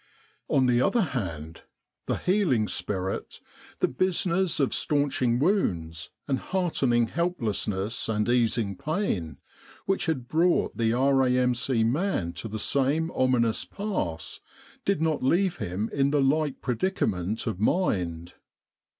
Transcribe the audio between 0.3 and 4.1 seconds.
On the other hand, the healing spirit the